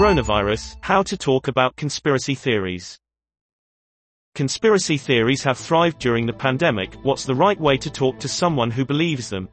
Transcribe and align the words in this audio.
Coronavirus, 0.00 0.78
how 0.80 1.02
to 1.02 1.14
talk 1.14 1.48
about 1.48 1.76
conspiracy 1.76 2.34
theories. 2.34 2.98
Conspiracy 4.34 4.96
theories 4.96 5.42
have 5.42 5.58
thrived 5.58 5.98
during 5.98 6.24
the 6.24 6.32
pandemic, 6.32 6.94
what's 7.02 7.26
the 7.26 7.34
right 7.34 7.60
way 7.60 7.76
to 7.76 7.90
talk 7.90 8.18
to 8.20 8.26
someone 8.26 8.70
who 8.70 8.86
believes 8.86 9.28
them? 9.28 9.46